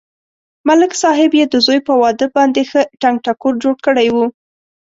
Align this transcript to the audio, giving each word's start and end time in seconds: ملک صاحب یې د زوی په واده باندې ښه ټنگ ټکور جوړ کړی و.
ملک 0.67 0.91
صاحب 1.01 1.31
یې 1.39 1.45
د 1.49 1.55
زوی 1.65 1.79
په 1.87 1.93
واده 2.01 2.27
باندې 2.35 2.61
ښه 2.69 2.81
ټنگ 3.01 3.17
ټکور 3.25 3.53
جوړ 3.63 3.75
کړی 3.85 4.07
و. 4.15 4.17